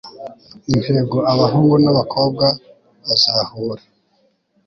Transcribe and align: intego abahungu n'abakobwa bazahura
intego 0.73 1.17
abahungu 1.33 1.75
n'abakobwa 1.83 2.45
bazahura 3.05 3.83